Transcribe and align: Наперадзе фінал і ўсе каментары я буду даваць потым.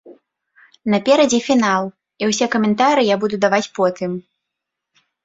Наперадзе 0.93 1.39
фінал 1.47 1.83
і 2.21 2.29
ўсе 2.29 2.45
каментары 2.55 3.01
я 3.13 3.19
буду 3.25 3.35
даваць 3.45 3.71
потым. 3.77 4.11